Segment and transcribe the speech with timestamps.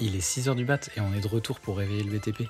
[0.00, 2.44] Il est 6h du bat et on est de retour pour réveiller le BTP.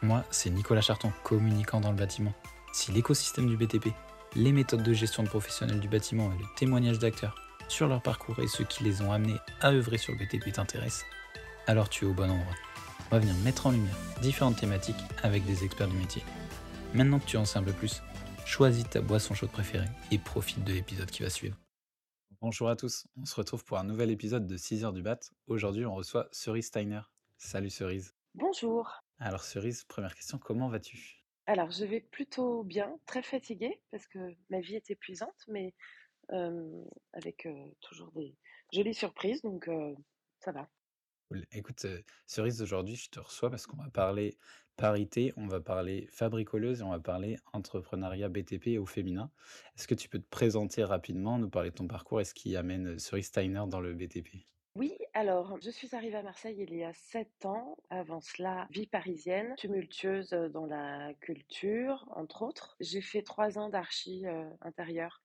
[0.00, 2.32] Moi, c'est Nicolas Charton, communicant dans le bâtiment.
[2.72, 3.88] Si l'écosystème du BTP,
[4.36, 7.34] les méthodes de gestion de professionnels du bâtiment et le témoignage d'acteurs
[7.68, 11.04] sur leur parcours et ceux qui les ont amenés à œuvrer sur le BTP t'intéressent,
[11.66, 12.54] alors tu es au bon endroit.
[13.10, 16.22] On va venir mettre en lumière différentes thématiques avec des experts du métier.
[16.94, 18.02] Maintenant que tu en sais un peu plus,
[18.46, 21.56] choisis ta boisson chaude préférée et profite de l'épisode qui va suivre.
[22.46, 25.18] Bonjour à tous, on se retrouve pour un nouvel épisode de 6 heures du bat.
[25.46, 27.00] Aujourd'hui, on reçoit Cerise Steiner.
[27.38, 28.14] Salut Cerise.
[28.34, 29.00] Bonjour.
[29.18, 31.24] Alors Cerise, première question, comment vas-tu?
[31.46, 34.18] Alors, je vais plutôt bien, très fatiguée parce que
[34.50, 35.72] ma vie est épuisante, mais
[36.32, 36.84] euh,
[37.14, 38.36] avec euh, toujours des
[38.74, 39.94] jolies surprises, donc euh,
[40.40, 40.68] ça va.
[41.52, 41.86] Écoute,
[42.26, 44.36] Cerise, aujourd'hui, je te reçois parce qu'on va parler
[44.76, 49.30] parité, on va parler fabricoleuse et on va parler entrepreneuriat BTP au féminin.
[49.76, 52.56] Est-ce que tu peux te présenter rapidement, nous parler de ton parcours et ce qui
[52.56, 56.82] amène Cerise Steiner dans le BTP Oui, alors, je suis arrivée à Marseille il y
[56.82, 57.76] a sept ans.
[57.90, 62.76] Avant cela, vie parisienne, tumultueuse dans la culture, entre autres.
[62.80, 65.23] J'ai fait trois ans d'archi euh, intérieur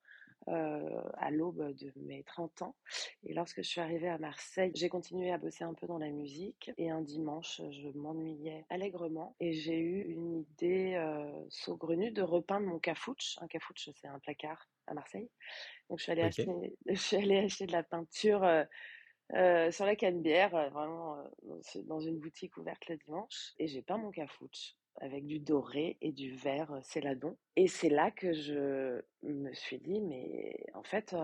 [0.50, 2.76] à l'aube de mes 30 ans.
[3.24, 6.10] Et lorsque je suis arrivée à Marseille, j'ai continué à bosser un peu dans la
[6.10, 6.72] musique.
[6.78, 12.68] Et un dimanche, je m'ennuyais allègrement et j'ai eu une idée euh, saugrenue de repeindre
[12.68, 13.38] mon cafouche.
[13.42, 15.30] Un cafouche, c'est un placard à Marseille.
[15.90, 16.46] Donc je suis allée, acheter,
[16.88, 18.64] je suis allée acheter de la peinture euh,
[19.36, 23.54] euh, sur la Canebière, euh, vraiment euh, dans une boutique ouverte le dimanche.
[23.60, 27.38] Et j'ai peint mon cafouche avec du doré et du vert céladon.
[27.56, 31.16] Et c'est là que je me suis dit, mais en fait,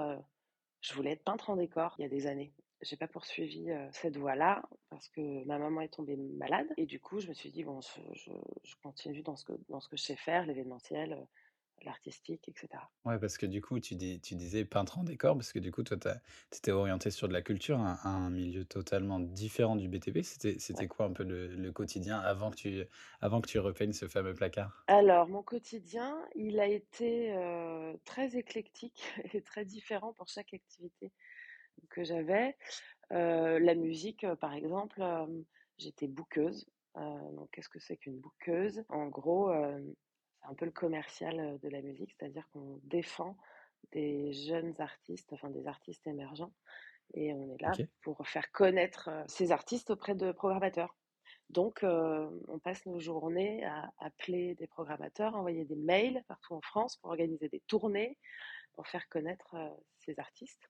[0.82, 2.54] je voulais être peintre en décor il y a des années.
[2.82, 7.20] J'ai pas poursuivi cette voie-là parce que ma maman est tombée malade et du coup
[7.20, 10.18] je me suis dit bon je, continue dans ce que dans ce que je sais
[10.18, 11.26] faire, l'événementiel,
[11.84, 12.92] l'artistique, etc.
[13.06, 15.72] Ouais, parce que du coup, tu, dis, tu disais peintre en décor, parce que du
[15.72, 16.10] coup, toi, tu
[16.58, 20.24] étais orienté sur de la culture, un, un milieu totalement différent du BTP.
[20.24, 20.86] C'était, Ouais.
[20.88, 22.84] quoi un peu le, le quotidien avant que, tu,
[23.22, 24.88] avant que tu repeignes ce fameux placard?
[24.88, 29.04] Alors mon quotidien, il a été euh, très éclectique
[29.34, 31.12] et très différent pour chaque activité
[31.90, 32.58] que j'avais.
[33.14, 35.28] Euh, la musique, euh, par exemple, euh,
[35.78, 36.68] j'étais bouqueuse.
[36.96, 38.86] Donc, qu'est-ce que c'est qu'une bouqueuse?
[38.90, 39.52] En gros,
[40.46, 43.38] c'est un peu le commercial euh, de la musique, c'est-à-dire qu'on défend
[43.92, 46.54] des jeunes artistes, enfin des artistes émergents,
[47.14, 50.96] et on est là pour faire connaître euh, ces artistes auprès de programmateurs.
[51.50, 56.62] Donc, euh, on passe nos journées à appeler des programmateurs, envoyer des mails partout en
[56.62, 58.18] France pour organiser des tournées,
[58.74, 59.70] pour faire connaître euh,
[60.00, 60.70] ces artistes.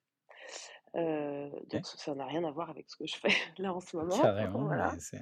[0.95, 3.79] Euh, donc ça ça n'a rien à voir avec ce que je fais là en
[3.79, 4.17] ce moment.
[4.21, 4.95] Carrément, Voilà.
[4.99, 5.19] c'est,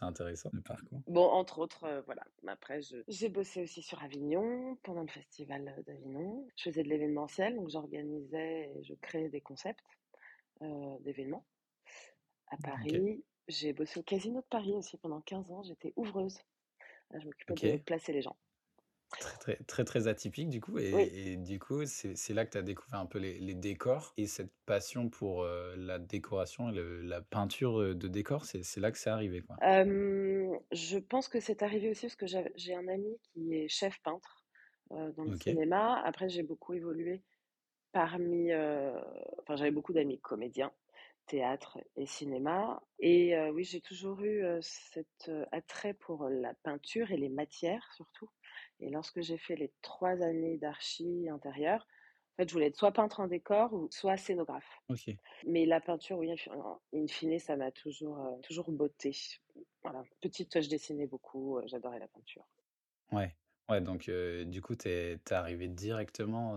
[0.00, 1.02] intéressant le parcours.
[1.08, 2.22] Bon, entre autres, euh, voilà.
[2.46, 6.46] Après, j'ai bossé aussi sur Avignon, pendant le festival d'Avignon.
[6.56, 9.84] Je faisais de l'événementiel, donc j'organisais et je créais des concepts
[10.62, 11.44] euh, d'événements.
[12.46, 12.56] À.
[12.58, 15.62] Paris, j'ai bossé au Casino de Paris aussi pendant 15 ans.
[15.64, 16.38] J'étais ouvreuse.
[17.12, 18.36] Je m'occupais de placer les gens.
[19.18, 20.78] Très, très, très, très atypique du coup.
[20.78, 23.38] Et, Oui, et du coup, c'est c'est là que tu as découvert un peu les,
[23.38, 28.08] les décors et cette passion pour euh, la décoration et le- la peinture euh, de
[28.08, 28.44] décors.
[28.46, 29.60] C'est c'est là que c'est arrivé, quoi.
[29.62, 34.00] Euh, je pense que c'est arrivé aussi parce que j'ai un ami qui est chef
[34.02, 34.44] peintre
[34.92, 35.46] euh, dans le Ok.
[35.46, 36.02] cinéma.
[36.04, 37.22] Après, j'ai beaucoup évolué
[37.92, 38.52] parmi...
[38.52, 38.92] euh,
[39.42, 40.72] Enfin, j'avais beaucoup d'amis comédiens,
[41.32, 42.82] théâtre et cinéma.
[42.98, 47.90] Et euh, oui, j'ai toujours eu euh, cet attrait pour la peinture et les matières
[47.94, 48.28] surtout.
[48.80, 52.92] Et lorsque j'ai fait les trois années d'archi intérieur, en fait, je voulais être soit
[52.92, 54.82] peintre en décor ou soit scénographe.
[54.90, 55.14] Ok.
[55.46, 59.16] Mais la peinture, oui, in in fine, ça m'a toujours, euh, toujours botté.
[59.82, 60.04] Voilà.
[60.20, 62.46] Petite, je dessinais beaucoup, j'adorais la peinture.
[63.10, 63.34] Ouais,
[63.70, 66.56] ouais, donc du coup, tu es, arrivé directement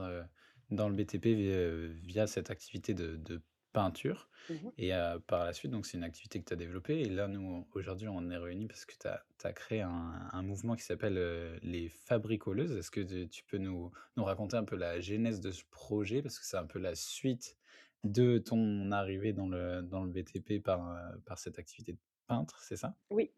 [0.70, 3.42] dans le BTP via, via cette activité de, de
[3.76, 4.30] peinture.
[4.50, 4.72] Mhm.
[4.78, 7.02] Et euh, par la suite, donc c'est une activité que tu as développée.
[7.02, 10.76] Et là, nous, aujourd'hui, on est réunis parce que tu as, créé un, un mouvement
[10.76, 12.72] qui s'appelle euh, les Fabricoleuses.
[12.78, 16.22] Est-ce que tu, tu peux nous, nous raconter un peu la genèse de ce projet?
[16.22, 17.58] Parce que c'est un peu la suite
[18.06, 22.62] de ton arrivée dans le, dans le BTP par, euh, par cette activité de peintre,
[22.62, 22.96] c'est ça?
[23.10, 23.32] Oui.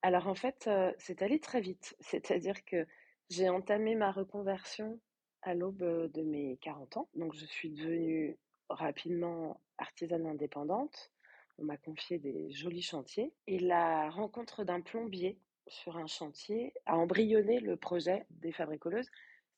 [0.00, 1.96] Alors en fait, c'est allé très vite.
[2.00, 2.86] C'est-à-dire que
[3.28, 5.00] j'ai entamé ma reconversion
[5.42, 7.08] à l'aube de mes 40 ans.
[7.14, 8.38] Donc je suis devenue
[8.68, 11.10] rapidement artisane indépendante.
[11.58, 13.32] On m'a confié des jolis chantiers.
[13.46, 19.08] Et la rencontre d'un plombier sur un chantier a embryonné le projet des fabricoleuses.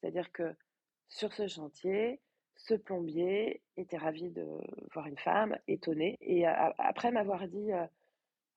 [0.01, 0.55] C'est-à-dire que
[1.09, 2.21] sur ce chantier,
[2.57, 4.47] ce plombier était ravi de
[4.93, 6.17] voir une femme, étonné.
[6.21, 7.87] Et après m'avoir dit, euh,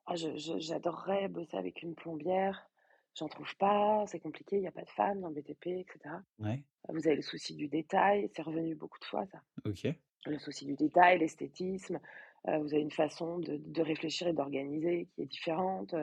[0.05, 2.69] ah, j'adorerais bosser avec une plombière,
[3.15, 5.99] j'en trouve pas, c'est compliqué, il n'y a pas de femmes dans le BTP, etc.
[6.39, 9.41] Ouais, Vous avez le souci du détail, c'est revenu beaucoup de fois ça.
[9.65, 9.87] ok.
[10.25, 11.99] Le souci du détail, l'esthétisme,
[12.45, 15.95] vous avez une façon de de réfléchir et d'organiser qui est différente,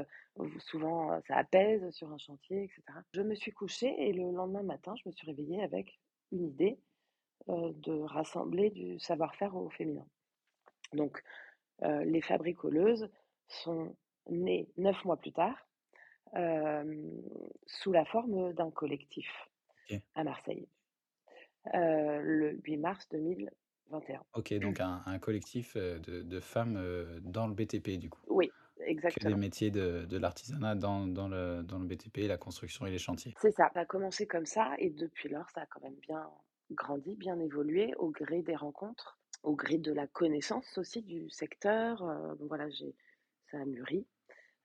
[0.58, 3.02] souvent, ça apaise sur un chantier et cetera.
[3.12, 6.00] Je me suis couchée et le lendemain matin, je me suis réveillée avec
[6.32, 6.78] une idée,
[7.48, 10.06] de rassembler du savoir-faire au féminin.
[10.92, 11.22] Donc,
[11.82, 13.10] les fabricoleuses
[13.48, 13.96] sont
[14.28, 15.66] nées 9 mois plus tard,
[17.66, 19.30] sous la forme d'un collectif
[20.14, 20.68] à Marseille,
[21.64, 23.08] le 8 mars
[23.90, 24.24] 2021.
[24.34, 28.22] OK, donc un un collectif, heu, de de femmes, heu, dans le BTP du coup?
[28.28, 28.54] Oui,
[29.10, 29.36] Que des exactement.
[29.36, 33.38] métiers de de l'artisanat dans dans le dans le BTP, la construction et les chantiers?
[33.40, 36.30] C'est ça, ça a commencé comme ça et depuis lors, ça a quand même bien
[36.70, 42.02] grandi, bien évolué au gré des rencontres, au gré de la connaissance aussi du secteur,
[42.36, 42.94] donc voilà, j'ai
[43.50, 44.06] ça a mûri,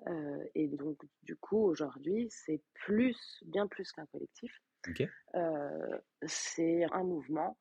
[0.07, 5.15] heu et donc du coup, aujourd'hui, c'est plus, bien plus qu'un collectif, OK.
[5.35, 7.57] heu, c'est un mouvement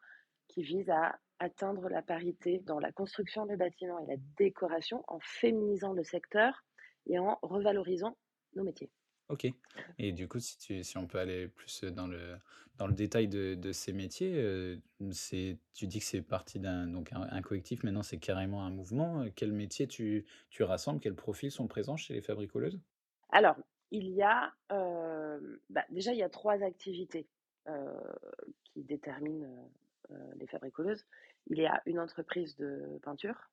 [0.48, 5.20] qui vise à atteindre la parité dans la construction de bâtiments et la décoration en
[5.20, 6.64] féminisant le secteur
[7.06, 8.18] et en revalorisant
[8.54, 8.92] nos métiers.
[9.28, 9.46] OK
[9.98, 12.36] et du coup, si tu si on peut aller plus, dans le
[12.76, 14.78] dans le détail de de ces métiers,
[15.12, 18.70] c'est tu dis que c'est parti d'un donc un un collectif, maintenant c'est carrément un
[18.70, 21.00] mouvement, quels métiers tu tu rassembles?
[21.00, 22.80] Quels profils sont présents chez les fabricoleuses?
[23.30, 23.56] Alors,
[23.90, 27.28] il y a, hem, bah, déjà, il y a 3 activités,
[27.68, 27.72] heu,
[28.64, 29.70] qui déterminent,
[30.36, 31.06] les fabricoleuses.
[31.46, 33.50] Il y a une entreprise de peinture,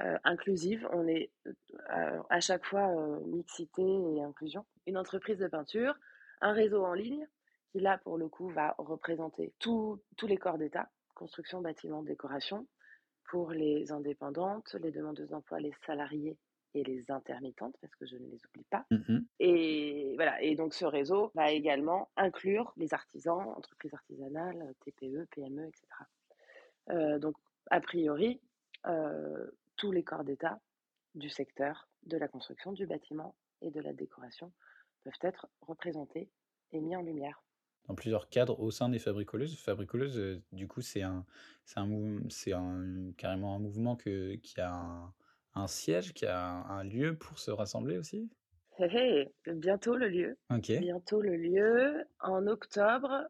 [0.00, 0.88] heu, inclusive.
[0.92, 1.54] On est, heu,
[1.88, 4.66] à à chaque fois, heu, mixité et inclusion.
[4.86, 5.94] Une entreprise de peinture,
[6.42, 7.28] un réseau en ligne
[7.72, 12.68] qui là, pour le coup, va représenter tous tous les corps d'état, construction, bâtiment, décoration,
[13.30, 16.38] pour les indépendantes, les demandeuses d'emploi, les salariées
[16.74, 18.86] et les intermittentes, parce que je ne les oublie pas.
[18.90, 19.28] Mmh mh.
[19.40, 25.66] Et voilà et donc ce réseau va également inclure les artisans, entreprises artisanales, TPE, PME
[25.68, 26.06] et cetera.
[26.27, 26.27] Heu,
[27.20, 27.36] donc
[27.70, 28.40] a priori,
[28.86, 30.60] heu, tous les corps d'état
[31.14, 34.52] du secteur de la construction, du bâtiment et de la décoration
[35.04, 36.30] peuvent être représentés
[36.72, 37.42] et mis en lumière.
[37.86, 39.56] Dans plusieurs cadres au sein des fabricoleuses.
[39.58, 41.24] Fabricoleuses, heu, du coup, c'est un
[41.64, 45.14] c'est un mouv c'est un carrément un mouvement que qui a un
[45.54, 48.30] un siège, qui a un un lieu pour se rassembler aussi?
[48.78, 49.34] Hé hé!
[49.46, 50.38] Bientôt le lieu,
[50.74, 52.04] bientôt le lieu.
[52.20, 53.28] En octobre,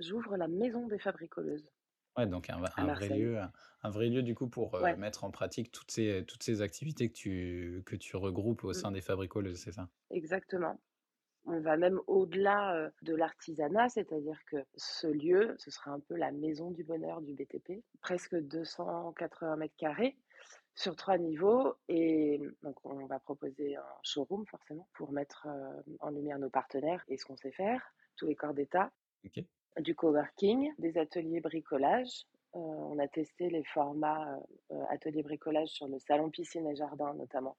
[0.00, 1.68] j'ouvre la maison des fabricoleuses
[2.16, 3.10] Ouais, donc un v à un vrai Marseille.
[3.10, 3.52] lieu, un
[3.82, 4.96] un vrai lieu du coup pour, Ouais.
[4.96, 8.86] mettre en pratique toutes ces toutes ces activités que tu que tu regroupes au Mmh.
[8.86, 9.90] sein des fabricoleuses, c'est ça?
[10.10, 10.80] Exactement.
[11.46, 16.16] On va même au-delà, heu, de l'artisanat, c'est-à-dire que ce lieu, ce sera un peu
[16.16, 17.84] la maison du bonheur du BTP.
[18.02, 20.18] Presque 280 mètres carrés
[20.74, 26.10] sur 3 niveaux et donc on va proposer un showroom forcément pour mettre, heu, en
[26.10, 27.82] lumière nos partenaires et ce qu'on sait faire,
[28.16, 28.92] tous les corps d'état.
[29.24, 29.46] OK.
[29.80, 32.24] Du coworking, des ateliers bricolage,
[32.54, 34.38] heu, on a testé les formats,
[34.70, 37.58] heu heu, atelier bricolage sur le salon piscine et jardin notamment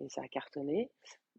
[0.00, 0.90] et ça a cartonné.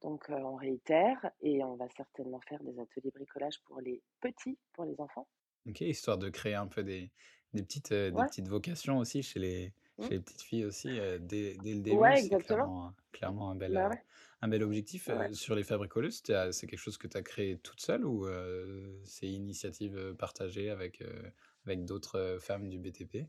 [0.01, 4.85] Donc, on réitère et on va certainement faire des ateliers bricolage pour les petits, pour
[4.85, 5.27] les enfants.
[5.67, 7.11] OK, histoire de créer un peu des
[7.53, 8.25] des petites, heu, des Ouais.
[8.25, 10.09] petites vocations aussi chez les Mmh.
[10.09, 12.71] chez les petites filles aussi, dès dès le début, Ouais, exactement.
[12.77, 14.03] clairement clairement un bel, Bah, ouais.
[14.41, 15.29] Un bel objectif, Ouais.
[15.33, 16.21] sur les fabricoleuses,
[16.51, 20.69] c'est quelque chose que tu as créé toute seule ou, heu, c'est initiative, heu, partagée
[20.69, 21.31] avec, heu,
[21.65, 23.27] avec d'autres, heu, femmes du BTP?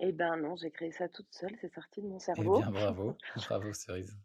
[0.00, 2.70] Et ben, non, j'ai créé ça toute seule, c'est sorti de mon Eh cerveau bien
[2.70, 4.16] bravo, bravo cerise.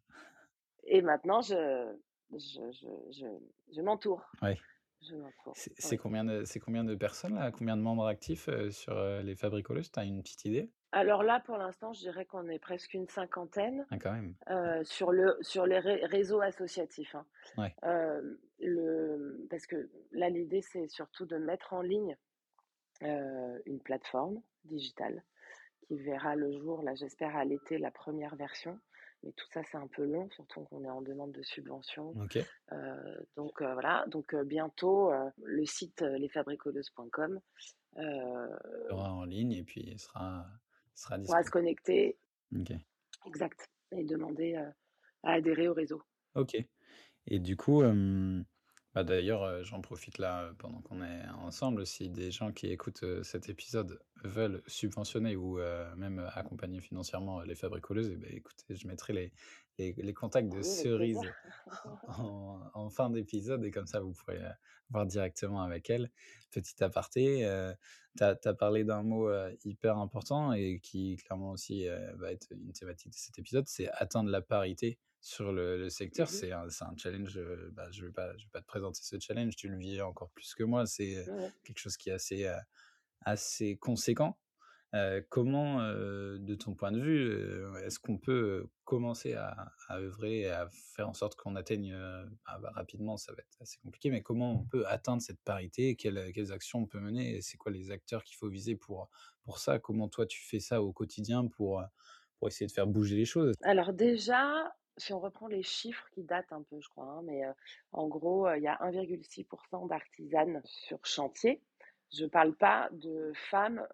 [0.84, 1.96] et maintenant je
[2.32, 3.28] je je je
[3.76, 4.66] je m'entoure, Ouais.
[5.54, 7.52] C'est combien de combien de personnes là?
[7.52, 9.92] Combien de membres actifs, sur, les fabricoleuses?
[9.92, 10.72] Tu as une petite idée?
[10.92, 14.36] Alors là, pour l'instant, je dirais qu'on est presque une cinquantaine, Ah quand même.
[14.50, 17.28] heu, sur le sur les ré réseaux associatifs, hein.
[17.58, 17.76] Ouais.
[17.84, 22.18] Hem, le parce que là, l'idée, c'est surtout de mettre en ligne,
[23.04, 25.24] heu, une plateforme digitale
[25.88, 28.80] qui verra le jour, là, j'espère à l'été, la première version.
[29.24, 31.44] Mais tout ça, c'est un peu long, surtout qu'on est en demande de.
[32.72, 35.12] Heu, donc voilà, donc bientôt,
[35.44, 37.40] le site, lesfabricoleuses.com,
[38.90, 40.46] Sera en ligne et puis il sera
[41.00, 41.60] sera pourra se dispo.
[41.60, 42.18] connecter
[43.26, 44.56] exact et demander,
[45.24, 46.02] à adhérer au réseau.
[46.36, 46.56] OK
[47.32, 47.84] et du coup,
[48.96, 53.50] bah, d'ailleurs, j'en profite là, pendant qu'on est ensemble, si des gens qui écoutent, cet
[53.50, 55.60] épisode veulent subventionner ou,
[55.96, 59.32] même accompagner financièrement, les fabricoleuses et beh, écoutez, je mettrai les
[59.80, 60.92] les les contacts de Oui, avec plaisir.
[60.92, 61.20] Cerise
[62.08, 64.52] en en fin d'épisode et comme ça vous pourrez, heu,
[64.90, 66.12] voir directement avec elle.
[66.52, 67.74] Petit aparté, heu,
[68.18, 72.48] tu as parlé d'un mot, heu, hyper important et qui clairement aussi, heu, va être
[72.52, 76.28] une thématique de cet épisode, c'est atteindre la parité sur le le secteur.
[76.28, 76.70] Mmh.
[76.70, 77.40] C'est un challenge,
[77.74, 80.30] bah, je vais pas je vais pas te présenter ce challenge, tu le vis encore
[80.32, 80.86] plus que moi.
[80.86, 81.26] C'est,
[81.64, 82.52] quelque chose qui est assez,
[83.22, 84.38] assez conséquent.
[85.30, 91.08] comment, de ton point de vue, est-ce qu'on peut commencer à œuvrer et à faire
[91.08, 91.96] en sorte qu'on atteigne,
[92.46, 95.96] ah bah, rapidement, ça va être assez compliqué, mais comment on peut atteindre cette parité?
[95.96, 97.40] Quelles, actions on peut mener?
[97.42, 99.08] C'est quoi les acteurs qu'il faut viser pour,
[99.44, 99.78] pour ça?
[99.78, 101.84] Comment toi tu fais ça au quotidien pour,
[102.40, 103.54] pour essayer de faire bouger les choses?
[103.62, 107.44] Alors déjà, si on reprend les chiffres qui datent un peu, je crois, hein, mais
[107.92, 111.62] en gros, il y a 1,6 d'artisanes sur chantier.
[112.12, 113.86] Je ne parle pas de femmes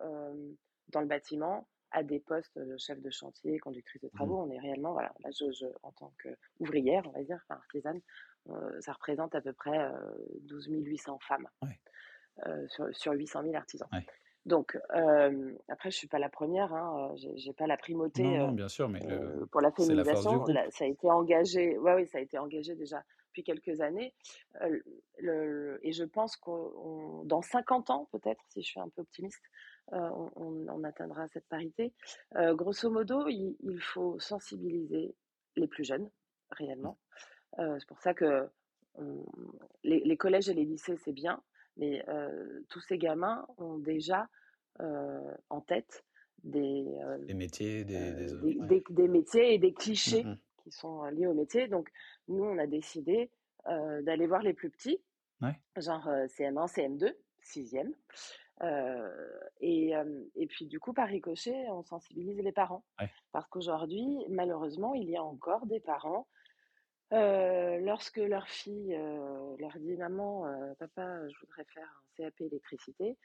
[0.88, 4.46] dans le bâtiment à des postes de chef de chantier, conductrice de travaux.
[4.46, 4.50] Mmh.
[4.50, 8.02] On est réellement, voilà, là, je, en tant qu'ouvrière, on va dire, enfin, artisane,
[8.82, 9.90] ça représente à peu près
[10.42, 11.48] 12 800 femmes
[12.68, 13.88] sur, sur, 800 000 artisans.
[14.46, 14.78] Donc,
[15.70, 18.90] après, je suis pas la première, hein, j'ai pas la primauté non, non, bien sûr,
[18.90, 19.00] mais
[19.52, 20.46] pour la féminisation.
[20.70, 24.14] ça a été engagé, ouais, oui, ça a été engagé déjà depuis quelques années.
[25.20, 29.42] Le, et je pense que dans 50 ans, peut-être, si je suis un peu optimiste,
[29.92, 31.94] on, on, atteindra cette parité.
[32.34, 35.16] grosso modo, il, il, faut sensibiliser
[35.56, 36.10] les plus jeunes,
[36.52, 36.98] réellement.
[37.58, 38.48] c'est pour ça que
[39.84, 41.42] les, les, collèges et les lycées, c'est bien,
[41.78, 42.04] mais
[42.70, 44.28] tous ces gamins ont déjà
[44.80, 46.04] en tête
[46.44, 46.86] des,
[47.34, 51.68] métiers, des, des, des, métiers et des clichés mmh qui sont liés au métier.
[51.68, 51.90] Donc,
[52.28, 53.30] nous, on a décidé
[53.66, 55.00] d'aller voir les plus petits,
[55.78, 57.14] genre CM1, CM2,
[57.44, 57.94] 6e.
[58.62, 59.94] Et,
[60.36, 62.84] et, puis du coup, par ricochet, on sensibilise les parents.
[63.32, 66.28] Parce qu'aujourd'hui, malheureusement, il y a encore des parents
[67.12, 68.98] lorsque leur fille
[69.60, 70.46] leur dit maman,
[70.80, 73.18] papa, je voudrais faire un CAP électricité,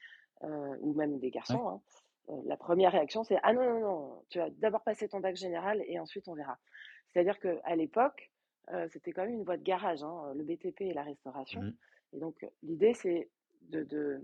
[0.42, 1.80] ou même des garçons, hein,
[2.44, 5.82] la première réaction c'est ah non non non, tu vas d'abord passer ton bac général
[5.86, 6.58] et ensuite on verra.
[7.08, 8.30] C'est-à-dire que à l'époque,
[8.90, 11.60] c'était quand même une voie de garage, hein, le BTP et la restauration.
[11.60, 11.74] Mmh.
[12.12, 13.30] Et donc l'idée c'est
[13.62, 14.22] de, de,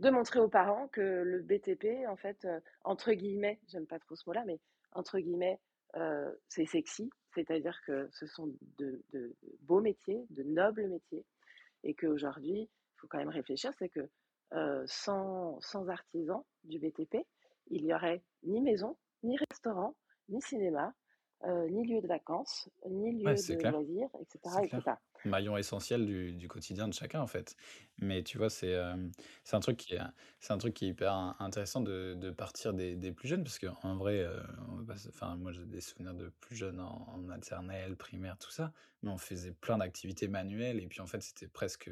[0.00, 2.46] de montrer aux parents que le BTP, en fait,
[2.84, 4.58] entre guillemets, j'aime pas trop ce mot-là, mais
[4.92, 5.60] entre guillemets,
[6.48, 9.02] c'est sexy, c'est-à-dire que ce sont de,
[9.60, 11.24] beaux métiers, de nobles métiers,
[11.84, 14.08] et qu'aujourd'hui, il faut quand même réfléchir, c'est que
[14.86, 17.18] sans, sans artisans du BTP,
[17.68, 19.94] il n'y aurait ni maison, ni restaurant,
[20.30, 20.94] ni cinéma,
[21.46, 26.94] ni lieu de vacances, ni lieu de loisirs, etc maillon essentiel du, du, quotidien de
[26.94, 27.56] chacun en fait.
[27.98, 28.96] Mais tu vois, c'est euh,
[29.44, 30.00] c'est un truc qui est
[30.40, 33.58] c'est un truc qui est hyper intéressant de, de partir des, des, plus jeunes parce
[33.58, 34.40] qu'en vrai, euh,
[35.08, 39.18] enfin moi j'ai des souvenirs de plus jeunes en, maternelle, primaire, tout ça, mais on
[39.18, 41.90] faisait plein d'activités manuelles et puis en fait c'était presque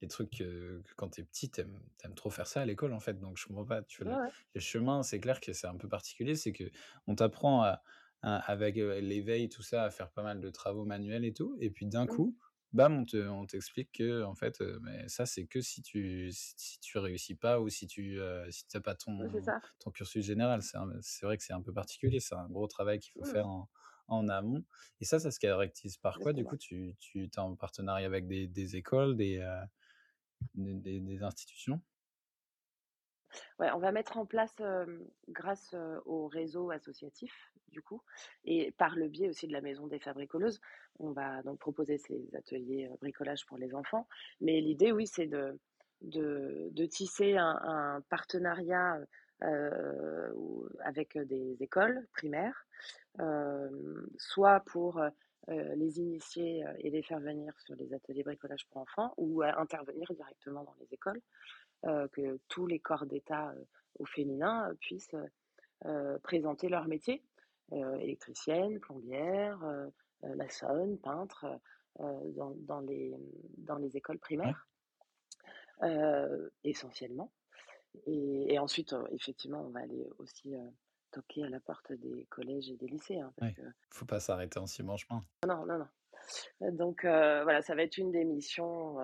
[0.00, 3.20] des trucs que, quand t'es petit, t'aimes aimes trop faire ça à l'école en fait.
[3.20, 3.82] Donc je comprends pas.
[3.82, 6.64] Tu vois, le, chemin, c'est clair que c'est un peu particulier, c'est que
[7.06, 7.82] on t'apprend à
[8.22, 11.56] avec l'éveil, tout ça, à faire pas mal de travaux manuels et tout.
[11.60, 12.08] Et puis d'un mmh.
[12.08, 12.36] coup,
[12.72, 16.80] bam, on, te, on t'explique que en fait, mais ça c'est que si tu si
[16.80, 18.18] tu réussis pas ou si tu
[18.50, 19.18] si t'as pas ton
[19.80, 20.62] ton cursus général.
[20.62, 22.20] C'est, c'est vrai que c'est un peu particulier.
[22.20, 23.32] C'est un gros travail qu'il faut mmh.
[23.32, 23.68] faire en,
[24.08, 24.64] en amont.
[25.00, 28.26] Et ça, ça se caractérise par quoi Du coup, tu, tu es en partenariat avec
[28.26, 29.44] des, des écoles, des,
[30.54, 31.80] des, des institutions?
[33.58, 34.54] Ouais, on va mettre en place,
[35.28, 35.74] grâce
[36.04, 38.02] au réseau associatif, du coup,
[38.44, 40.60] et par le biais aussi de la Maison des Fabricoleuses,
[40.98, 44.06] on va donc proposer ces ateliers bricolage pour les enfants.
[44.40, 45.58] Mais l'idée, oui, c'est de,
[46.02, 48.98] de, tisser un, partenariat
[50.84, 52.66] avec des écoles primaires,
[54.18, 55.02] soit pour
[55.48, 60.62] les initier et les faire venir sur les ateliers bricolage pour enfants, ou intervenir directement
[60.62, 61.20] dans les écoles.
[61.84, 63.64] Euh, que tous les corps d'État euh,
[63.98, 65.16] au féminin euh, puissent
[66.22, 67.24] présenter leur métier.
[68.00, 69.58] Électricienne, plombière,
[70.36, 71.46] maçonne, peintre,
[71.98, 73.14] dans, dans, les,
[73.58, 74.68] dans les écoles primaires,
[76.64, 77.32] essentiellement.
[78.06, 80.54] Et, et ensuite, effectivement, on va aller aussi
[81.10, 83.20] toquer à la porte des collèges et des lycées.
[83.20, 83.62] Hein, parce que...
[83.90, 85.22] Faut pas s'arrêter en si chemin.
[85.46, 85.88] Non, non, non.
[86.72, 88.96] Donc voilà, ça va être une des missions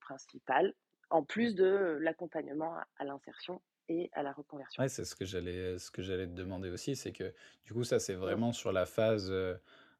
[0.00, 0.72] principales
[1.10, 4.82] en plus de l'accompagnement à l'insertion et à la reconversion.
[4.82, 7.32] Ouais, c'est ce que j'allais ce que j'allais te demander aussi, c'est que
[7.64, 9.32] du coup ça c'est vraiment sur la phase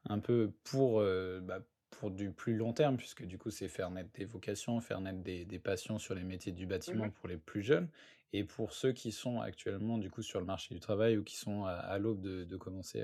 [0.06, 1.00] un peu pour
[1.42, 1.60] bah,
[1.90, 5.20] pour du plus long terme puisque du coup c'est faire naître des vocations, faire naître
[5.20, 7.88] des, des passions sur les métiers du bâtiment mmh pour les plus jeunes.
[8.32, 11.36] Et pour ceux qui sont actuellement du coup sur le marché du travail ou qui
[11.36, 13.00] sont à, l'aube de, de, commencer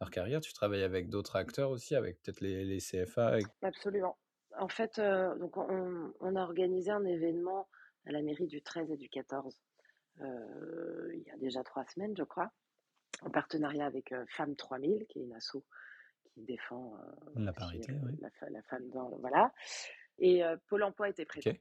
[0.00, 3.38] leur carrière, tu travailles avec d'autres acteurs aussi, avec peut-être les, les CFA.
[3.62, 4.18] Absolument.
[4.58, 7.68] En fait, euh, donc on, a organisé un événement
[8.06, 9.65] à la mairie du 13 et du 14 euh,
[10.20, 12.50] il y a déjà trois semaines, je crois,
[13.22, 15.64] en partenariat avec euh, Femmes 3000, qui est une asso
[16.24, 16.98] qui défend
[17.34, 19.52] la parité, la, femme dans voilà.
[20.18, 21.52] Et Pôle Emploi était présent.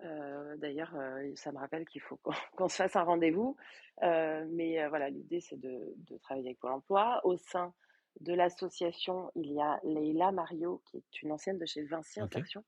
[0.00, 0.94] D'ailleurs,
[1.36, 2.32] ça me rappelle qu'il faut qu'on
[2.68, 3.56] se fasse un rendez-vous.
[4.02, 7.24] Mais voilà, l'idée, c'est de de travailler avec Pôle emploi.
[7.24, 7.72] Au sein
[8.20, 12.64] de l'association, il y a Leila Mario, qui est une ancienne de chez Vinci Insertion,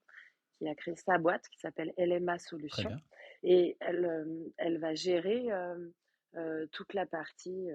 [0.58, 2.96] qui a créé sa boîte qui s'appelle LMA Solutions.
[3.42, 5.92] Et elle, hem, elle va gérer, hem,
[6.36, 7.68] heu, toute la partie,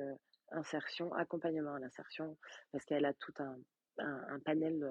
[0.52, 2.38] insertion, accompagnement à l'insertion,
[2.72, 3.58] parce qu'elle a tout un
[3.98, 4.84] un un panel,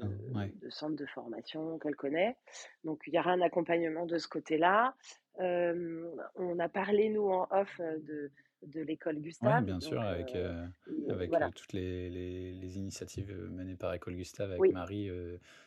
[0.00, 0.52] Hein, de ouais.
[0.60, 2.36] de centres de formation qu'elle connaît.
[2.84, 4.94] Donc il y aura un accompagnement de ce côté-là.
[5.38, 8.30] On a parlé nous en off, de
[8.62, 10.68] de l'école Gustave, bien sûr, avec, heu,
[11.06, 11.52] et avec, voilà.
[11.54, 14.70] toutes les les les initiatives, menées par École Gustave avec Oui.
[14.70, 15.10] Marie,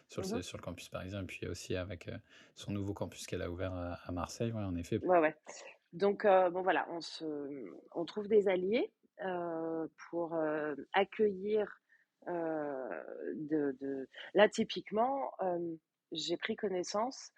[0.09, 2.09] sur le Mmh sur le campus parisien et puis aussi avec,
[2.55, 5.01] son nouveau campus qu'elle a ouvert à à Marseille, ouais, en effet.
[5.01, 5.35] Ouais, ouais.
[5.93, 7.25] Donc bon voilà, on se
[7.93, 8.91] on trouve des alliés,
[10.09, 10.35] pour,
[10.93, 11.81] accueillir,
[12.27, 15.31] de de là typiquement,
[16.11, 17.31] j'ai pris connaissance,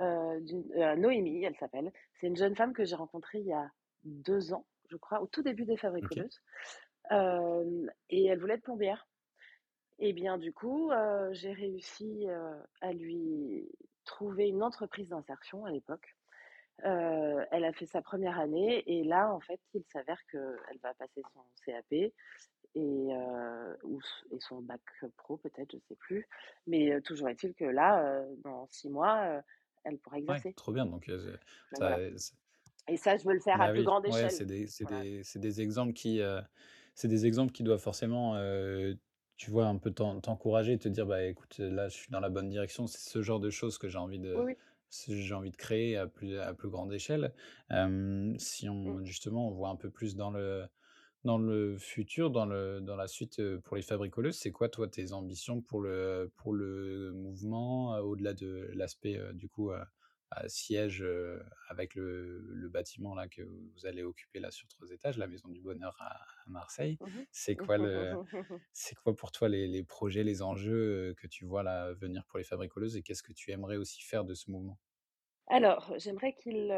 [0.00, 0.64] d'une
[0.98, 1.92] Noémie, elle s'appelle.
[2.14, 3.70] C'est une jeune femme que j'ai rencontrée il y a
[4.04, 5.78] 2 ans, je crois, au tout début des.
[5.78, 6.40] Fabricoleuses,
[7.10, 9.08] hem et elle voulait être plombière
[10.00, 13.70] et bien du coup, heu, j'ai réussi, heu, à lui
[14.06, 16.16] trouver une entreprise d'insertion à l'époque
[16.82, 21.22] elle a fait sa première année et là, en fait, il s'avère qu'elle va passer
[21.34, 22.12] son CAP
[22.76, 23.08] et
[23.84, 24.00] ou
[24.32, 24.80] et son bac
[25.16, 26.28] pro peut-être, je sais plus.
[26.66, 29.42] Mais toujours est-il que là, dans 6 mois,
[29.84, 30.56] elle pourra Ouais, exercer.
[30.56, 31.08] trop bien donc
[31.78, 32.34] voilà as
[32.88, 34.30] et ça, je veux le faire à Bah plus grande ouais, échelle.
[34.30, 35.06] c'est des c'est Voilà.
[35.38, 36.40] des exemples qui, heu,
[36.94, 38.98] c'est des exemples qui doivent forcément, heu,
[39.36, 42.30] tu vois, un peu t'en t'encourager, te dire: «Bah, écoute, là, je suis dans la
[42.30, 42.86] bonne direction».
[42.88, 44.56] C'est ce genre de choses que j'ai envie de oui.
[45.08, 47.34] j'ai envie de créer à plus à plus grande échelle.
[48.38, 48.98] Si Mmh.
[48.98, 50.66] on justement, on voit un peu plus dans le
[51.24, 55.12] dans le futur, dans le dans la suite, pour les fabricoleuses, c'est quoi, toi, tes
[55.12, 59.70] ambitions pour le pour le mouvement, au-delà de l'aspect, du coup,
[60.48, 61.04] siège,
[61.68, 65.48] avec le le bâtiment là que vous allez occuper là sur 3 étages, la Maison
[65.48, 66.12] du Bonheur à
[66.46, 66.98] à Marseille.
[67.00, 68.58] Mmh C'est quoi le mh.
[68.72, 72.38] c'est quoi pour toi les les projets, les enjeux, que tu vois là venir pour
[72.38, 74.78] les fabricoleuses et qu'est-ce que tu aimerais aussi faire de ce mouvement?
[75.46, 76.72] Alors, j'aimerais qu'il,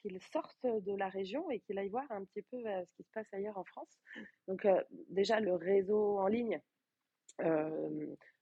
[0.00, 3.10] qu'il sorte de la région et qu'il aille voir un petit peu, ce qui se
[3.12, 3.98] passe ailleurs en France.
[4.48, 4.66] Donc
[5.08, 6.60] déjà le réseau en ligne,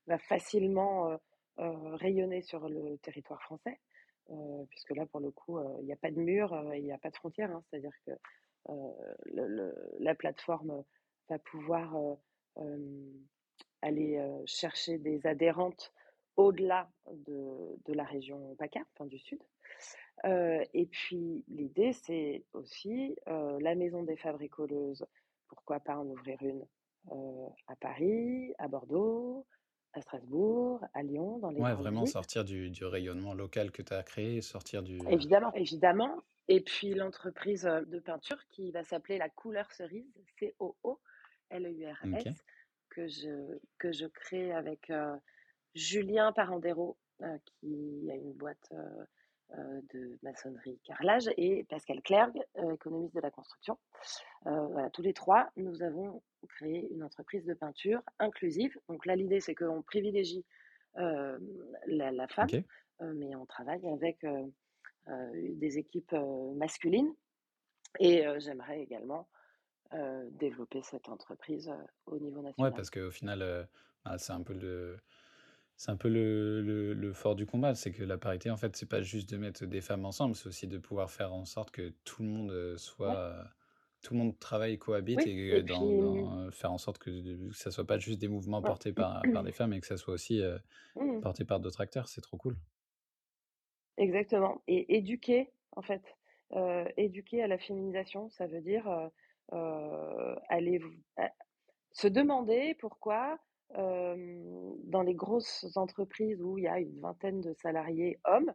[0.07, 1.17] va facilement,
[1.57, 3.79] rayonner sur le territoire français,
[4.69, 7.09] puisque là, pour le coup, il y a pas de mur, il y a pas
[7.09, 7.63] de frontières, hein.
[7.69, 8.11] C'est-à-dire que,
[9.99, 10.83] la plateforme,
[11.29, 11.95] va pouvoir,
[13.81, 15.93] aller, chercher des adhérentes
[16.35, 19.41] au-delà de la région PACA, enfin du sud.
[20.25, 25.05] Et puis l'idée, c'est aussi, la maison des fabricoleuses,
[25.47, 26.65] pourquoi pas en ouvrir une,
[27.67, 29.45] à Paris, à Bordeaux,
[29.93, 32.07] à Strasbourg, à Lyon, dans les Ouais, vraiment villes.
[32.07, 36.93] sortir du du rayonnement local que tu as créé, sortir du, Évidemment, évidemment et puis
[36.95, 40.11] l'entreprise, heu, de peinture qui va s'appeler La Couleur Cerise.
[40.39, 42.27] C-O-O-L-E-U-R-S,
[42.89, 45.15] que je que je crée avec, heu,
[45.75, 48.71] Julien Parandero, heu, qui a une boîte,
[49.57, 53.77] de maçonnerie carrelage et Pascal Clergue, heu, économiste de la construction.
[54.45, 58.77] Voilà, tous les 3, nous avons créé une entreprise de peinture inclusive.
[58.87, 60.45] Donc là, l'idée, c'est qu'on privilégie,
[60.95, 61.39] la
[62.11, 62.49] la femme,
[63.01, 64.25] mais on travaille avec,
[65.07, 66.15] des équipes,
[66.55, 67.13] masculines
[67.99, 69.27] et j'aimerais également,
[70.31, 71.71] développer cette entreprise,
[72.05, 72.73] au niveau national.
[72.73, 73.67] parce qu'au final,
[74.05, 74.99] bah, c'est un peu le
[75.79, 77.75] c'est un peu le le le fort du combat.
[77.75, 80.47] C'est que la parité, en fait, c'est pas juste de mettre des femmes ensemble, c'est
[80.47, 83.45] aussi de pouvoir faire en sorte que tout le monde, Ouais, soit, heu,
[84.03, 87.51] tout le monde travaille, cohabite oui et et dans puis, dans faire en sorte que
[87.53, 88.73] ça soit pas juste des mouvements ouais.
[88.73, 90.41] portés par par des femmes et que ça soit aussi,
[90.95, 92.09] Mmh porté par d'autres acteurs.
[92.09, 92.57] C'est trop cool.
[93.97, 96.01] Exactement et éduquer, en fait,
[96.97, 98.87] éduquer à la féminisation, ça veut dire,
[99.53, 100.79] heu, aller
[101.91, 103.39] se demander pourquoi,
[103.75, 108.53] dans les grosses entreprises où il y a une vingtaine de salariés hommes,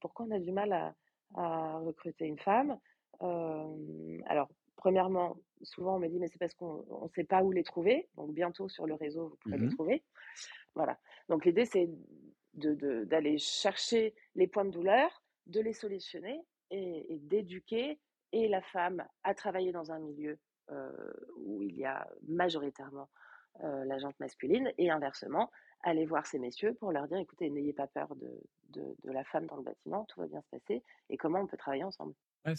[0.00, 0.94] pourquoi on a du mal à
[1.34, 2.78] à recruter une femme?
[3.20, 7.64] Alors premièrement, souvent on me dit: «Mais c'est parce qu'on on sait pas où les
[7.64, 10.04] trouver», donc bientôt sur le réseau, vous pourrez les Mmh trouver.
[10.74, 10.98] Voilà.
[11.28, 11.88] Donc l'idée, c'est
[12.54, 16.40] de de d'aller chercher les points de douleur, de les solutionner
[16.70, 17.98] et et d'éduquer
[18.32, 20.38] et la femme à travailler dans un milieu,
[21.36, 23.08] où il y a majoritairement,
[23.62, 25.50] heu, la masculine et inversement,
[25.82, 29.46] aller voir ces messieurs pour leur dire: «Écoutez, n'ayez pas peur de de la femme
[29.46, 32.14] dans le bâtiment, tout va bien se passer et comment on peut travailler ensemble».
[32.44, 32.54] Ouais,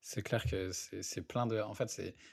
[0.00, 1.88] c'est clair que c'est plein de en fait,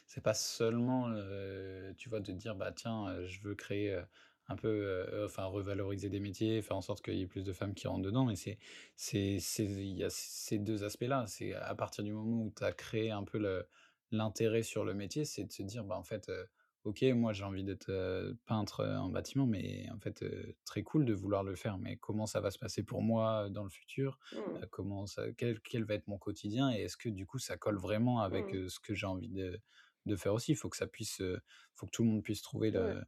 [0.08, 4.06] c'est pas seulement, heu, tu vois, de dire: «Bah, tiens, heu, je veux créer, heu,
[4.48, 7.76] un peu, enfin revaloriser des métiers, faire en sorte qu'il y ait plus de femmes
[7.76, 8.26] qui rentrent dedans.
[8.26, 8.58] Mais c'est
[8.96, 11.26] c'est il y a ces 2 aspects-là.
[11.28, 13.38] C'est à partir du moment où tu as créé un peu
[14.12, 16.32] l'intérêt sur le métier, c'est de se dire: «Bah, en fait,
[16.88, 17.92] OK, moi j'ai envie d'être,
[18.46, 20.24] peintre, en bâtiment, mais en fait,
[20.64, 23.64] très cool de vouloir le faire, mais comment ça va se passer pour moi, dans
[23.66, 24.18] le futur?
[24.32, 24.66] Mmh.
[24.72, 26.72] Comment ça quel quel va être mon quotidien?
[26.72, 28.70] Et est-ce que du coup ça colle vraiment avec, Mmh.
[28.70, 29.60] ce que j'ai envie de
[30.06, 31.22] de faire aussi?» il faut que ça puisse,
[31.76, 32.96] faut que tout le monde puisse trouver Ouais.
[32.96, 33.04] le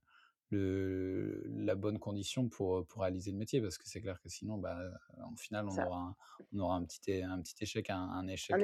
[0.51, 3.61] le la bonne condition pour, réaliser le métier.
[3.61, 4.77] Parce que c'est clair que sinon, bah,
[5.23, 5.85] en final, on Ça.
[5.85, 6.15] aura un
[6.53, 8.57] on aura un petit un petit échec, un échec,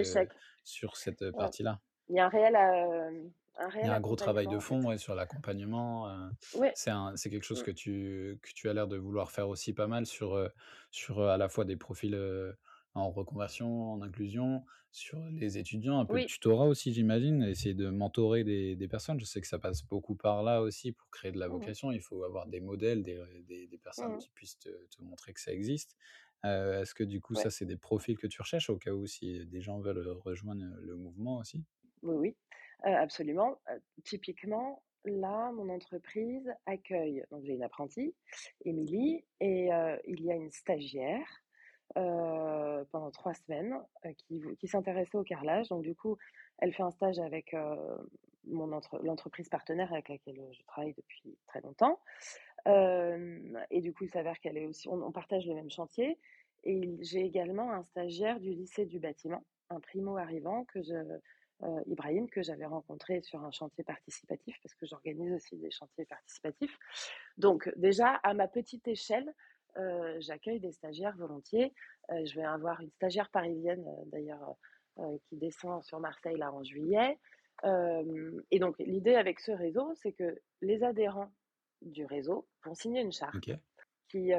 [0.66, 1.32] sur cette Ouais.
[1.32, 1.80] partie-là.
[2.10, 2.56] Il y a un réel,
[3.82, 4.88] Il y a un gros travail de en fond, fait.
[4.88, 6.76] ouais, sur l'accompagnement, Ouais.
[6.76, 7.64] c'est quelque chose Mmh.
[7.64, 10.50] que tu que tu as l'air de vouloir faire aussi pas mal sur,
[10.92, 12.16] sur, heu, à la fois des profils,
[12.94, 17.44] en reconversion, en inclusion, sur les étudiants, un peu de tutorat aussi j'imagine?
[17.44, 19.20] Essayer de mentorer des des personnes.
[19.20, 21.76] Je sais que ça passe beaucoup par là aussi pour créer de la Mmh mh.
[21.76, 21.92] vocation.
[21.92, 24.26] Il faut avoir des modèles, des r des des Mmh personnes mh.
[24.26, 25.98] qui puissent te te montrer que ça existe.
[26.44, 29.46] Est-ce que du coup ça c'est des profils que tu recherches au cas où si
[29.48, 31.66] des gens veulent, rejoindre, le mouvement aussi?
[32.04, 32.36] Oui, oui,
[32.94, 33.58] absolument.
[33.70, 38.16] Heu, typiquement, là, mon entreprise accueille donc j'ai une apprentie,
[38.64, 39.70] Émilie et
[40.06, 41.28] il y a une stagiaire,
[41.94, 43.80] pendant 3 semaines,
[44.18, 45.70] qui qui s'intéressait au carrelage.
[45.70, 46.18] Donc du coup,
[46.60, 47.56] elle fait un stage avec,
[48.48, 52.00] mon entre l'entreprise partenaire avec laquelle, je travaille depuis très longtemps.
[52.66, 56.20] Et du coup, il s'avère qu'elle est aussi on partage le même chantier
[56.64, 60.96] et j'ai également un stagiaire du lycée du bâtiment, un primo arrivant que je
[61.64, 66.06] heu, Ibrahim, que j'avais rencontré sur un chantier participatif parce que j'organise aussi des chantiers
[66.06, 66.78] participatifs.
[67.38, 69.34] Donc déjà, à ma petite échelle,
[69.78, 71.74] heu, j'accueille des stagiaires volontiers.
[72.12, 74.56] Heu, je vais avoir une stagiaire parisienne, d'ailleurs,
[75.28, 77.20] qui descend sur Marseille là en juillet.
[78.52, 81.32] Et donc l'idée avec ce réseau, c'est que les adhérents
[81.82, 83.44] du réseau vont signer une charte
[84.08, 84.32] qui,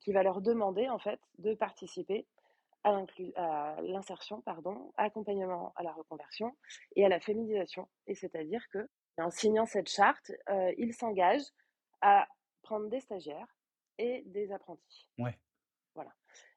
[0.00, 2.26] qui va leur demander en fait de participer
[3.36, 6.52] à l'insertion pardon, accompagnement à la reconversion
[6.96, 11.50] et à la féminisation et c'est-à-dire qu'en signant cette charte, heu, ils s'engagent
[12.02, 12.28] à
[12.62, 13.48] prendre des stagiaires
[13.98, 15.08] et des apprentis.
[15.18, 15.38] Ouais.
[15.94, 16.12] Voilà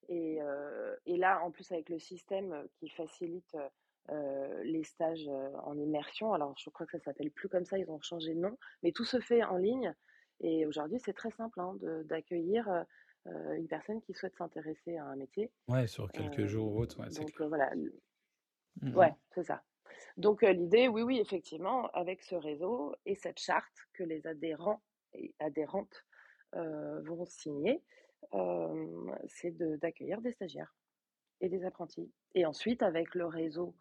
[0.09, 3.55] et heu et là, en plus, avec le système, qui facilite,
[4.11, 7.77] heu, les stages, heu, en immersion, alors je crois que ça s'appelle plus comme ça,
[7.77, 9.95] ils ont changé de nom, mais tout se fait en ligne
[10.41, 12.85] et aujourd'hui, c'est très simple, hein, d'accueillir,
[13.27, 15.51] heu, une personne qui souhaite s'intéresser à un métier.
[15.69, 17.41] Ouais, sur quelques Hem, jours ou autre, ouais, donc clair.
[17.41, 17.71] voilà,
[18.81, 19.63] Mmh ouais, c'est ça.
[20.17, 25.35] Donc l'idée, oui, oui, effectivement, avec ce réseau et cette charte que les adhérents et
[25.39, 26.05] adhérentes,
[26.53, 27.83] vont signer,
[29.27, 30.75] c'est de d'accueillir des stagiaires
[31.41, 33.75] et des apprentis et ensuite avec le réseau,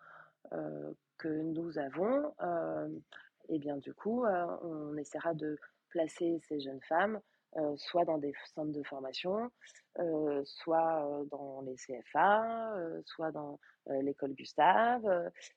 [1.18, 3.00] que nous avons, hem
[3.50, 7.20] et bien, du coup, on essaiera de placer ces jeunes femmes,
[7.76, 9.50] soit dans des centres de formation,
[10.00, 12.74] heu, soit, dans les CFA,
[13.06, 13.58] soit dans,
[14.02, 15.04] l'école Gustave,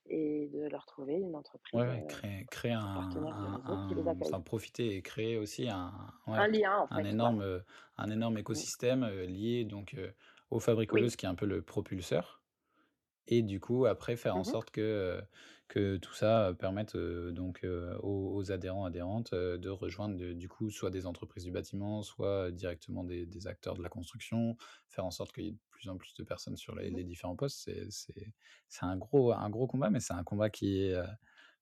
[0.07, 1.35] et de leur trouver une
[1.73, 5.37] Ouais, entreprise, ouais, heu, créer créer un un réseau qui les un profiter et créer
[5.37, 5.93] aussi un
[6.35, 7.63] Un ouais, lien, en un fait, énorme,
[7.97, 8.63] un énorme Mmh.
[8.67, 9.95] écosystème, lié donc
[10.49, 11.05] aux Oui.
[11.05, 12.43] fabricoleuses qui est un peu le propulseur
[13.27, 14.55] et du coup, après faire en Mmh mh.
[14.55, 15.21] sorte que,
[15.71, 20.33] que tout ça, heu, permette, heu, donc heu, aux aux adhérents, adhérentes, de rejoindre de
[20.33, 24.57] du coup, soit des entreprises du bâtiment, soit directement des des acteurs de la construction.
[24.89, 26.91] Faire en sorte qu'il y ait de plus en plus de personnes sur les Mmh
[26.91, 28.33] les différents postes, c'est c'est
[28.69, 30.95] c'est un gros un gros combat, mais c'est un combat qui est,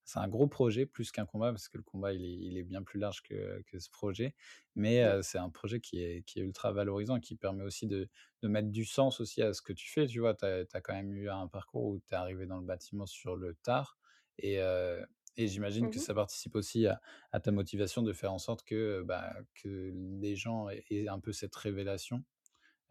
[0.05, 2.63] c'est un gros projet plus qu'un combat parce que le combat, il est il est
[2.63, 4.35] bien plus large que que ce projet.
[4.75, 8.09] Mais heu, c'est un projet qui est qui est ultra valorisant qui permet aussi de
[8.41, 10.33] de mettre du sens aussi à ce que tu fais, tu vois?
[10.35, 13.35] Tu as quand même eu un parcours où tu es arrivé dans le bâtiment sur
[13.35, 13.98] le tard
[14.43, 18.63] et j'imagine Mmh que ça participe aussi à à ta motivation de faire en sorte
[18.63, 22.23] que, bah, que les gens aient aient un peu cette révélation,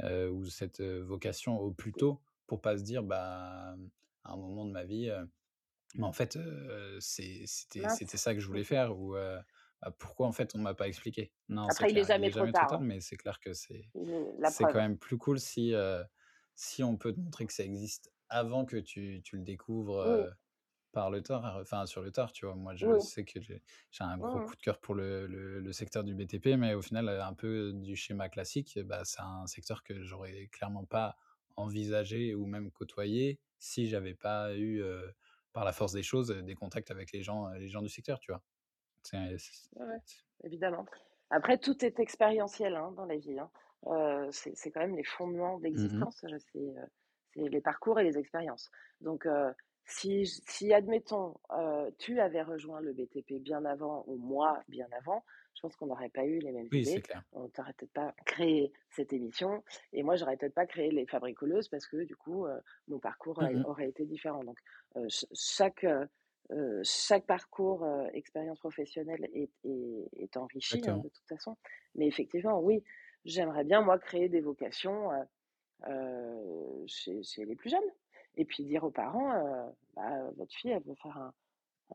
[0.04, 3.76] ou cette, vocation au plus tôt pour pas se dire: «Bah,
[4.24, 5.10] à un moment de ma vie,
[5.96, 6.38] mais en fait,
[7.00, 10.88] c'est c'était ça que je voulais faire» ou «Bah, pourquoi en fait on m'a pas
[10.88, 12.82] expliqué?» non, Après, il est il jamais est trop jamais trop tard, tard, hein.
[12.82, 13.90] mais c'est clair que c'est
[14.68, 15.74] quand même plus cool si,
[16.56, 20.28] si on peut te montrer que ça existe avant que tu tu le découvres, Oui.
[20.92, 22.54] Par le tard, enfin sur le tard, tu vois?
[22.56, 22.98] Moi, je Oui.
[22.98, 26.14] sais que j'ai j'ai un gros coup de cœur pour le le le secteur du
[26.14, 30.48] BTP, mais au final, un peu du schéma classique, bah, c'est un secteur que j'aurais
[30.48, 31.16] clairement pas
[31.56, 34.82] envisagé ou même côtoyé si j'avais pas eu,
[35.52, 38.32] par la force des choses, des contacts avec les gens, les gens du secteur, tu
[38.32, 38.42] vois?
[39.04, 40.86] C'est c Ouais, ouais, c évidemment.
[41.30, 43.50] Après, tout est expérientiel, hein, dans la vie, hein.
[44.32, 46.08] C'est c'est quand même les fondements Mmh mh.
[46.08, 46.58] d'existence, c'est,
[47.34, 48.70] c'est les parcours et les expériences.
[49.00, 49.26] Donc
[49.88, 55.24] si, si admettons, euh, tu avais rejoint le BTP bien avant ou moi bien avant,
[55.54, 57.02] je pense qu'on n'aurait pas eu les mêmes Oui, idées.
[57.02, 57.22] clair.
[57.32, 59.64] On n'aurait peut-être pas créé cette émission.
[59.92, 63.40] Et moi, j'aurais peut-être pas créé les fabricoleuses parce que du coup, euh, mon parcours
[63.40, 63.64] Mhm.
[63.64, 64.44] aurait été différent.
[64.44, 64.58] Donc,
[64.96, 65.84] euh, ch- chaque,
[66.82, 71.56] chaque parcours, euh, expérience professionnelle est, est, est enrichi hein, de toute façon.
[71.94, 72.82] Mais effectivement, oui,
[73.24, 75.10] j'aimerais bien, moi, créer des vocations
[76.86, 77.90] chez, chez les plus jeunes.
[78.38, 81.34] Et puis dire aux parents, euh, bah, votre fille, elle veut faire un,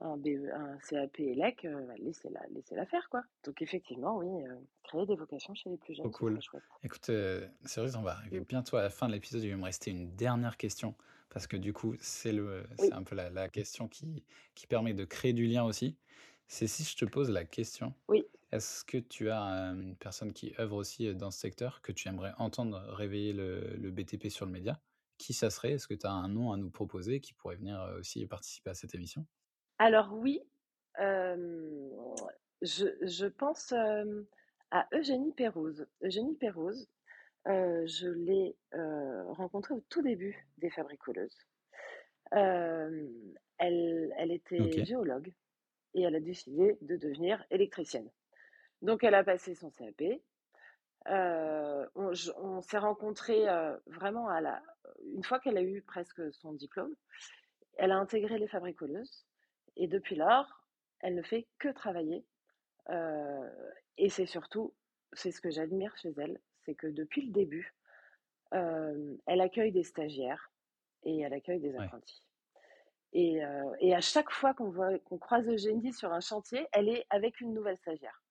[0.02, 3.24] un, BE un CAP ELEC, euh, bah, laissez-la, faire, quoi.
[3.46, 6.40] Donc effectivement, oui, euh, créer des vocations chez les plus jeunes, cool.
[6.84, 7.10] Écoute,
[7.66, 8.46] sérieux, on va arriver Mm.
[8.46, 9.42] bientôt à la fin de l'épisode.
[9.44, 10.96] Il va me rester une dernière question.
[11.30, 12.32] Parce que du coup, c'est
[12.78, 15.98] Oui, un peu la, la question qui, qui permet de créer du lien aussi.
[16.48, 18.24] C'est si je te pose la question, oui.
[18.52, 19.42] est-ce que tu as
[19.74, 23.92] une personne qui œuvre aussi dans ce secteur que tu aimerais entendre réveiller le, le
[23.92, 24.82] BTP sur le média?
[25.17, 25.73] Qui ça serait?
[25.73, 28.73] Est-ce que tu as un nom à nous proposer qui pourrait venir aussi participer à
[28.73, 29.26] cette émission?
[29.80, 30.41] Alors oui,
[30.99, 31.89] euh,
[32.62, 34.23] je, je pense euh,
[34.71, 35.88] à Eugénie Pérouse.
[36.02, 36.88] Eugénie Pérouse,
[37.47, 38.56] euh, je l'ai
[39.30, 41.38] rencontrée au tout début des Fabricoleuses.
[42.32, 45.32] Elle, elle était géologue
[45.93, 48.10] et elle a décidé de devenir électricienne.
[48.82, 50.02] Donc elle a passé son CAP.
[51.10, 54.62] Euh, on s'est rencontrés euh, vraiment à la,
[55.13, 56.96] une fois qu'elle a eu presque son diplôme.
[57.78, 59.26] Elle a intégré les fabricoleuses
[59.76, 60.66] et depuis lors,
[61.00, 62.26] elle ne fait que travailler.
[62.89, 63.50] Euh,
[63.98, 64.74] et c'est surtout,
[65.13, 67.74] c'est ce que j'admire chez elle, c'est que depuis le début,
[68.52, 70.52] elle accueille des stagiaires
[71.04, 71.86] et elle accueille des Ouais.
[71.86, 72.22] apprentis.
[73.12, 73.42] Et,
[73.80, 77.54] et à chaque fois qu'on qu'on croise Eugénie sur un chantier, elle est avec une
[77.54, 78.24] nouvelle stagiaire.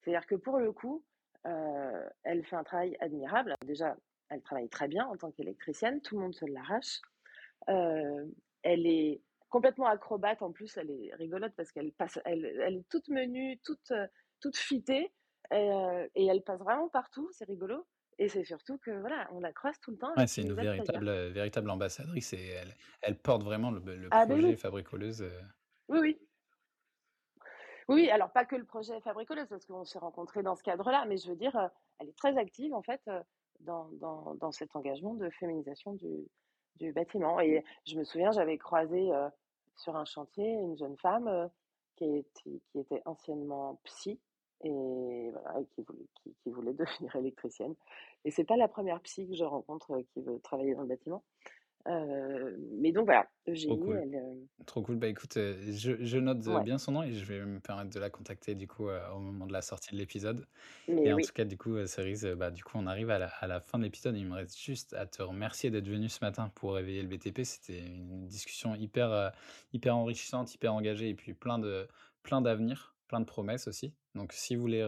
[0.00, 1.02] C'est-à-dire que pour le coup,
[1.46, 3.54] euh, elle fait un travail admirable.
[3.66, 3.96] Déjà,
[4.30, 7.00] elle travaille très bien en tant qu'électricienne, tout le monde se l'arrache.
[7.68, 8.26] Euh,
[8.62, 12.88] elle est complètement acrobate, en plus, elle est rigolote parce qu'elle passe, elle, elle est
[12.88, 13.92] toute menue, toute,
[14.40, 15.12] toute fitée,
[15.50, 17.86] et, euh, et elle passe vraiment partout, c'est rigolo.
[18.18, 21.10] Et c'est surtout que voilà, on la croise tout le temps Ouais, c'est une véritable,
[21.32, 25.24] véritable ambassadrice et elle, elle porte vraiment le, le Ah ben projet oui, Fabricoleuse.
[25.88, 26.28] oui, oui.
[27.88, 31.16] Oui, alors pas que le projet Fabricoleuse, parce qu'on s'est rencontrés dans ce cadre-là, mais
[31.16, 31.68] je veux dire, euh,
[31.98, 33.22] elle est très active en fait euh,
[33.60, 36.26] dans, dans, dans cet engagement de féminisation du,
[36.76, 37.40] du bâtiment.
[37.40, 39.28] Et je me souviens, j'avais croisé euh,
[39.76, 41.48] sur un chantier une jeune femme euh,
[41.96, 44.20] qui, était, qui était anciennement psy
[44.64, 47.74] et, voilà, qui, voulait, qui, qui voulait devenir électricienne.
[48.24, 51.24] Et c'est pas la première psy que je rencontre qui veut travailler dans le bâtiment.
[51.88, 53.96] Euh, mais donc voilà, Trop Eugénie, cool.
[53.96, 54.14] elle.
[54.14, 54.34] euh,
[54.66, 54.96] Trop cool.
[54.96, 57.90] Bah écoute, euh, je, je note ouais, bien son nom et je vais me permettre
[57.90, 60.46] de la contacter du coup au moment de la sortie de l'épisode.
[60.88, 63.46] Et en tout cas, du coup, Cerise, bah du coup, on arrive à la, à
[63.48, 64.16] la fin de l'épisode.
[64.16, 67.42] Il me reste juste à te remercier d'être venu ce matin pour réveiller le BTP.
[67.44, 69.32] C'était une discussion hyper,
[69.72, 71.88] hyper enrichissante, hyper engagée et puis plein de,
[72.22, 73.92] plein d'avenir, plein de promesses aussi.
[74.14, 74.82] Donc, si vous voulez,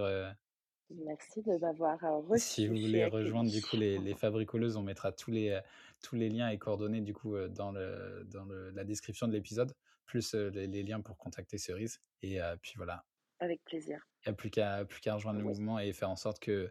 [0.90, 4.82] merci de m'avoir euh, si vous reçu voulez rejoindre du coup les, les fabricoleuses, on
[4.82, 5.60] mettra tous les,
[6.02, 9.74] tous les liens et coordonnées du coup dans, le, dans le, la description de l'épisode,
[10.06, 12.00] plus les, les liens pour contacter Cerise.
[12.22, 13.04] Et euh, puis voilà,
[13.40, 14.06] Avec plaisir.
[14.24, 16.70] il n'y a plus qu'à plus qu'à rejoindre le mouvement et faire en sorte que,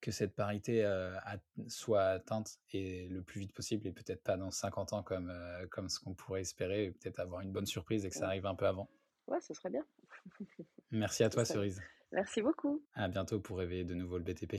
[0.00, 1.14] que cette parité euh,
[1.68, 5.66] soit atteinte et le plus vite possible et peut-être pas dans 50 ans comme, euh,
[5.68, 8.46] comme ce qu'on pourrait espérer, et peut-être avoir une bonne surprise et que ça arrive
[8.46, 8.88] un peu avant.
[9.28, 9.84] ouais, ce serait bien.
[10.90, 11.44] Merci à toi.
[11.44, 11.80] Cerise.
[12.12, 12.82] Merci beaucoup.
[12.94, 14.56] À bientôt pour réveiller de nouveau le BTP.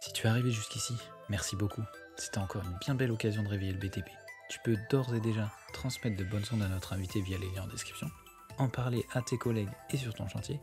[0.00, 0.94] Si tu es arrivé jusqu'ici,
[1.28, 1.82] merci beaucoup.
[2.16, 4.08] C'était encore une bien belle occasion de réveiller le BTP.
[4.48, 7.64] Tu peux d'ores et déjà transmettre de bonnes ondes à notre invité via les liens
[7.64, 8.08] en description,
[8.58, 10.60] en parler à tes collègues et sur ton chantier,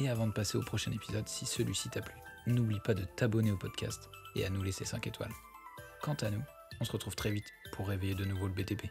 [0.00, 2.14] et avant de passer au prochain épisode, si celui-ci t'a plu,
[2.46, 5.32] n'oublie pas de t'abonner au podcast et à nous laisser 5 étoiles.
[6.02, 6.42] Quant à nous,
[6.80, 8.90] on se retrouve très vite pour réveiller de nouveau le BTP.